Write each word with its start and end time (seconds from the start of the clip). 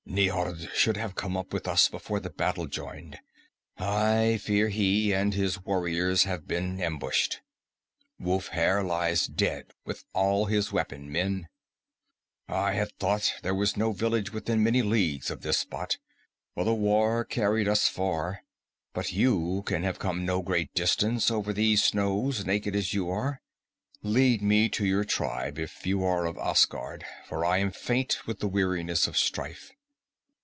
"Niord 0.11 0.69
should 0.73 0.97
have 0.97 1.15
come 1.15 1.37
up 1.37 1.53
with 1.53 1.69
us 1.69 1.87
before 1.87 2.19
the 2.19 2.29
battle 2.31 2.65
joined. 2.67 3.17
I 3.77 4.39
fear 4.43 4.67
he 4.67 5.13
and 5.13 5.33
his 5.33 5.63
warriors 5.63 6.23
have 6.25 6.45
been 6.45 6.81
ambushed. 6.81 7.39
Wulfhere 8.19 8.83
lies 8.83 9.25
dead 9.27 9.67
with 9.85 10.03
all 10.11 10.47
his 10.47 10.69
weapon 10.69 11.09
men. 11.09 11.47
"I 12.49 12.73
had 12.73 12.91
thought 12.99 13.35
there 13.41 13.55
was 13.55 13.77
no 13.77 13.93
village 13.93 14.33
within 14.33 14.61
many 14.61 14.81
leagues 14.81 15.31
of 15.31 15.43
this 15.43 15.59
spot, 15.59 15.97
for 16.55 16.65
the 16.65 16.75
war 16.75 17.23
carried 17.23 17.69
us 17.69 17.87
far, 17.87 18.43
but 18.93 19.13
you 19.13 19.63
can 19.65 19.83
have 19.83 19.97
come 19.97 20.25
no 20.25 20.41
great 20.41 20.73
distance 20.73 21.31
over 21.31 21.53
these 21.53 21.85
snows, 21.85 22.45
naked 22.45 22.75
as 22.75 22.93
you 22.93 23.09
are. 23.09 23.39
Lead 24.03 24.41
me 24.41 24.67
to 24.69 24.85
your 24.85 25.05
tribe, 25.05 25.57
if 25.57 25.87
you 25.87 26.03
are 26.03 26.25
of 26.25 26.37
Asgard, 26.37 27.05
for 27.29 27.45
I 27.45 27.59
am 27.59 27.71
faint 27.71 28.27
with 28.27 28.39
the 28.39 28.49
weariness 28.49 29.07
of 29.07 29.15
strife." 29.17 29.71